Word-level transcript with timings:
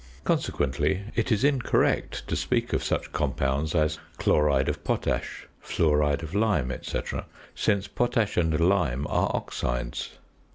Consequently, 0.23 1.03
it 1.13 1.31
is 1.31 1.43
incorrect 1.43 2.27
to 2.27 2.35
speak 2.35 2.73
of 2.73 2.83
such 2.83 3.11
compounds 3.11 3.75
as 3.75 3.99
chloride 4.17 4.67
of 4.67 4.83
potash, 4.83 5.47
fluoride 5.63 6.23
of 6.23 6.33
lime, 6.33 6.73
&c., 6.81 6.99
since 7.53 7.87
potash 7.87 8.35
and 8.35 8.59
lime 8.59 9.05
are 9.11 9.29
oxides. 9.31 10.17